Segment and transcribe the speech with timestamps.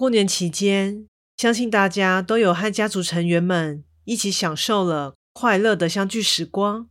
[0.00, 6.88] 过年期间，相信大家都有和家族成员们一起享受了快乐的相聚时光。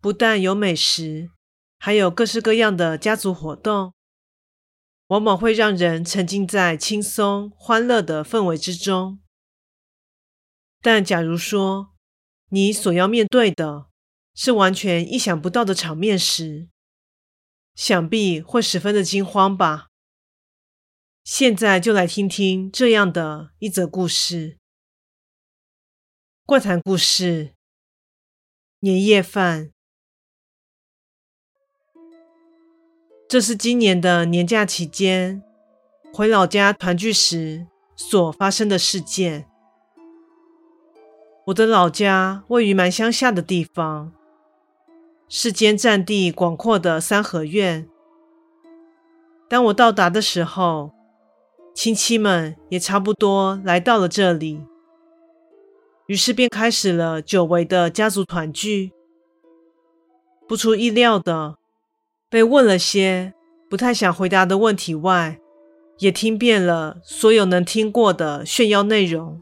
[0.00, 1.32] 不但有美食，
[1.80, 3.92] 还有各式各样的家族活动，
[5.08, 9.18] 往往会让人沉浸在轻松欢乐的氛围之中。
[10.80, 11.88] 但假如说
[12.50, 13.86] 你所要面对的
[14.32, 16.68] 是完全意想不到的场面时，
[17.74, 19.88] 想必会十分的惊慌吧。
[21.24, 24.58] 现在就来听听这样的一则故事：
[26.44, 27.54] 怪谈故事，
[28.80, 29.70] 年夜饭。
[33.26, 35.42] 这是今年的年假期间
[36.12, 39.48] 回老家团聚时所发生的事件。
[41.46, 44.12] 我的老家位于蛮乡下的地方，
[45.30, 47.88] 是间占地广阔的三合院。
[49.48, 50.93] 当我到达的时候，
[51.74, 54.62] 亲戚们也差不多来到了这里，
[56.06, 58.92] 于是便开始了久违的家族团聚。
[60.46, 61.56] 不出意料的，
[62.30, 63.34] 被问了些
[63.68, 65.40] 不太想回答的问题外，
[65.98, 69.40] 也听遍了所有能听过的炫耀内容。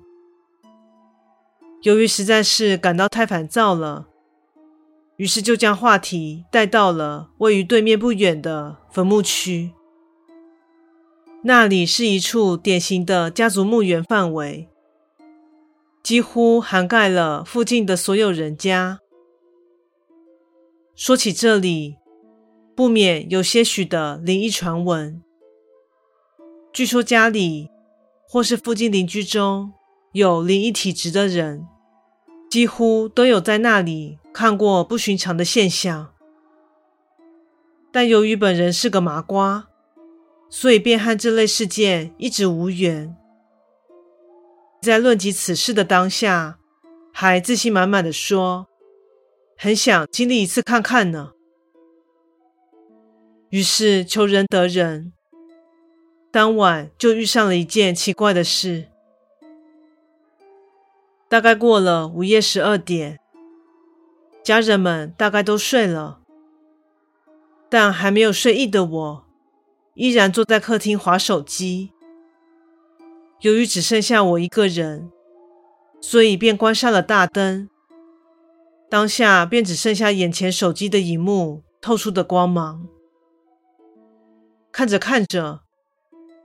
[1.83, 4.07] 由于实在是感到太烦躁了，
[5.17, 9.73] 于是就将话题带到了位于对面不远的坟墓区。
[11.45, 14.69] 那里是一处典型的家族墓园范围，
[16.01, 19.01] 几乎涵盖了附近的所有人家。
[20.95, 21.97] 说起这里，
[22.77, 25.21] 不免有些许的灵异传闻。
[26.73, 27.69] 据说家里
[28.29, 29.73] 或是附近邻居中
[30.13, 31.67] 有灵异体质的人，
[32.49, 36.13] 几乎都有在那里看过不寻常的现象。
[37.91, 39.71] 但由于本人是个麻瓜。
[40.55, 43.17] 所以便和这类事件一直无缘。
[44.83, 46.59] 在论及此事的当下，
[47.11, 48.67] 还自信满满的说
[49.57, 51.33] ：“很想经历一次看看呢。”
[53.49, 55.15] 于是求人得人，
[56.31, 58.89] 当晚就遇上了一件奇怪的事。
[61.31, 63.19] 大概过了午夜十二点，
[64.45, 66.21] 家人们大概都睡了，
[67.71, 69.32] 但还没有睡意的我。
[69.95, 71.93] 依然坐在客厅划手机。
[73.41, 75.11] 由于只剩下我一个人，
[76.01, 77.69] 所以便关上了大灯。
[78.89, 82.87] 当下便只剩下眼前手机的荧幕透出的光芒。
[84.71, 85.63] 看着看着，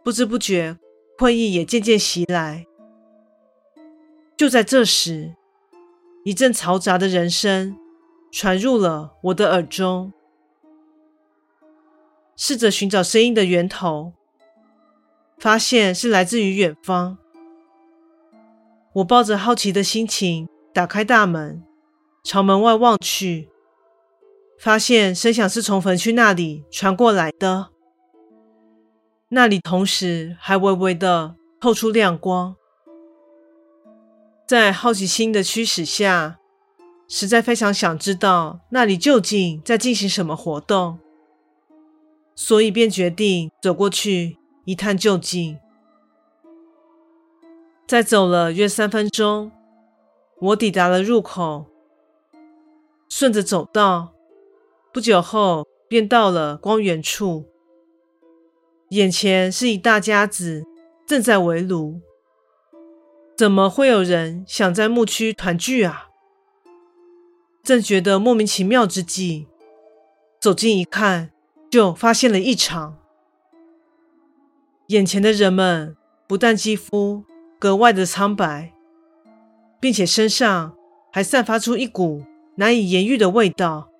[0.04, 0.78] 不知不觉
[1.18, 2.66] 困意也渐渐袭来。
[4.36, 5.36] 就在这时，
[6.24, 7.78] 一阵嘈杂的人声
[8.32, 10.14] 传入了我的耳中。
[12.38, 14.14] 试着寻找声音的源头，
[15.40, 17.18] 发现是来自于远方。
[18.94, 21.64] 我抱着好奇的心情打开大门，
[22.24, 23.50] 朝门外望去，
[24.60, 27.70] 发现声响是从坟区那里传过来的。
[29.30, 32.56] 那里同时还微微的透出亮光。
[34.48, 36.38] 在好奇心的驱使下，
[37.08, 41.00] 实在非常想知道那里究竟在进行什么活动。
[42.40, 45.58] 所以便决定走过去一探究竟。
[47.88, 49.52] 再走了约三分钟，
[50.40, 51.66] 我抵达了入口。
[53.10, 54.14] 顺着走道，
[54.94, 57.46] 不久后便到了光源处。
[58.90, 60.64] 眼前是一大家子
[61.08, 62.02] 正在围炉。
[63.36, 66.10] 怎么会有人想在墓区团聚啊？
[67.64, 69.48] 正觉得莫名其妙之际，
[70.40, 71.32] 走近一看。
[71.78, 72.98] 就发现了异常，
[74.88, 75.96] 眼前的人们
[76.26, 77.24] 不但肌肤
[77.60, 78.74] 格外的苍白，
[79.80, 80.76] 并且身上
[81.14, 82.24] 还散发出一股
[82.56, 83.92] 难以言喻的味道。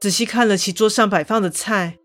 [0.00, 1.98] 仔细看了其桌上摆放的菜，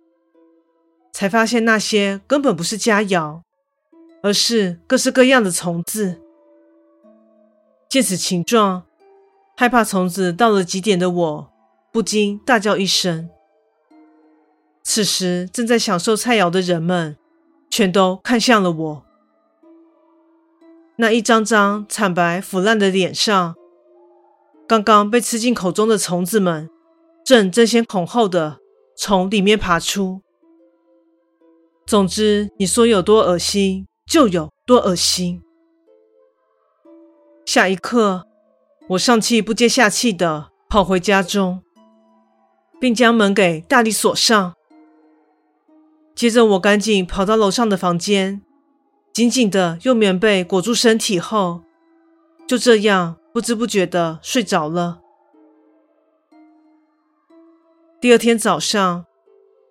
[1.14, 3.44] 才发现那些根本不是佳肴，
[4.22, 6.20] 而是各式各样的虫子。
[7.88, 8.84] 见此情状，
[9.56, 11.54] 害怕虫子到了极点的我，
[11.94, 13.30] 不禁大叫一声。
[14.84, 17.18] 此时正在享受菜肴的人们
[17.70, 19.06] 全都看向了我。
[20.98, 23.56] 那一张张惨白腐烂的脸上，
[24.68, 26.70] 刚刚被吃进口中的虫子们，
[27.26, 28.60] 正争先恐后的
[28.96, 30.22] 从里面爬出。
[31.88, 35.42] 总之，你说有多恶心，就有多恶心。
[37.46, 38.28] 下一刻，
[38.90, 41.62] 我上气不接下气的跑回家中，
[42.80, 44.54] 并将门给大力锁上。
[46.16, 48.42] 接着，我赶紧跑到楼上的房间。
[49.12, 51.62] 紧紧的用棉被裹住身体后，
[52.48, 55.02] 就这样不知不觉的睡着了。
[58.02, 59.06] 第二天早上，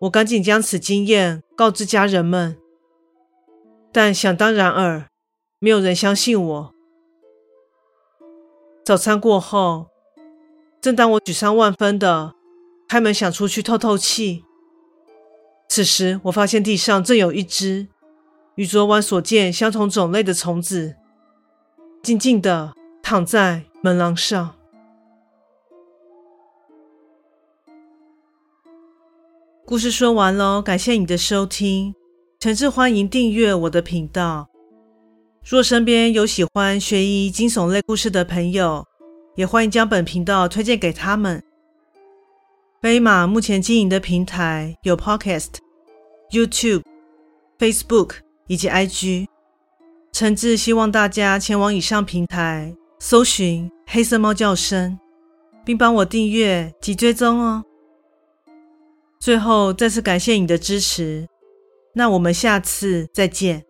[0.03, 2.57] 我赶紧将此经验告知家人们，
[3.91, 5.09] 但想当然尔，
[5.59, 6.75] 没有人相信我。
[8.85, 9.89] 早餐过后，
[10.81, 12.35] 正当我沮丧万分的
[12.89, 14.45] 开门想出去透透气，
[15.75, 17.89] 此时我发现地上正有一只。
[18.57, 20.97] 与昨晚所见相同种类的虫子，
[22.03, 24.55] 静静的躺在门廊上。
[29.65, 31.95] 故事说完喽，感谢你的收听，
[32.39, 34.51] 诚挚欢迎订阅我的频道。
[35.43, 38.87] 若身边有喜欢悬疑惊悚类故事的朋友，
[39.37, 41.43] 也欢迎将本频道推荐给他们。
[42.83, 45.55] 飞马目前经营的平台有 Podcast、
[46.31, 46.83] YouTube、
[47.59, 48.17] Facebook。
[48.49, 49.29] 以及 IG，
[50.13, 54.99] 诚挚希望大家前往以上平台搜寻“黑色猫叫声”，
[55.65, 57.65] 并帮我订阅及追踪哦。
[59.21, 61.27] 最后再次感谢你的支持，
[61.95, 63.65] 那我们下次再见。